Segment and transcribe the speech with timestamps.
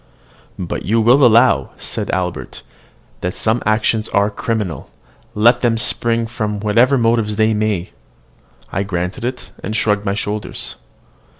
[0.57, 2.63] "But you will allow," said Albert;
[3.19, 4.89] "that some actions are criminal,
[5.35, 7.91] let them spring from whatever motives they may."
[8.71, 10.77] I granted it, and shrugged my shoulders.